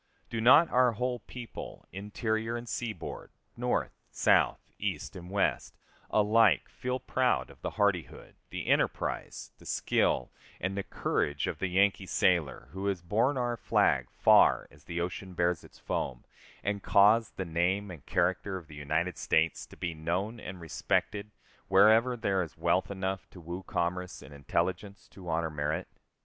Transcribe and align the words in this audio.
Do 0.31 0.41
not 0.41 0.67
our 0.71 0.93
whole 0.93 1.19
people, 1.19 1.87
interior 1.91 2.55
and 2.57 2.67
seaboard, 2.67 3.29
North, 3.55 3.91
South, 4.09 4.59
East, 4.79 5.15
and 5.15 5.29
West, 5.29 5.75
alike 6.09 6.67
feel 6.69 6.99
proud 6.99 7.51
of 7.51 7.61
the 7.61 7.69
hardihood, 7.77 8.33
the 8.49 8.65
enterprise, 8.65 9.51
the 9.59 9.65
skill, 9.67 10.31
and 10.59 10.75
the 10.75 10.81
courage 10.81 11.45
of 11.45 11.59
the 11.59 11.67
Yankee 11.67 12.07
sailor, 12.07 12.69
who 12.71 12.87
has 12.87 13.03
borne 13.03 13.37
our 13.37 13.55
flag 13.55 14.09
far 14.09 14.67
as 14.71 14.85
the 14.85 14.99
ocean 14.99 15.35
bears 15.35 15.63
its 15.63 15.77
foam, 15.77 16.25
and 16.63 16.81
caused 16.81 17.37
the 17.37 17.45
name 17.45 17.91
and 17.91 18.03
character 18.07 18.57
of 18.57 18.65
the 18.65 18.73
United 18.75 19.19
States 19.19 19.67
to 19.67 19.77
be 19.77 19.93
known 19.93 20.39
and 20.39 20.59
respected 20.61 21.29
wherever 21.67 22.17
there 22.17 22.41
is 22.41 22.57
wealth 22.57 22.89
enough 22.89 23.29
to 23.29 23.39
woo 23.39 23.61
commerce, 23.61 24.23
and 24.23 24.33
intelligence 24.33 25.07
to 25.07 25.29
honor 25.29 25.51
merit? 25.51 25.87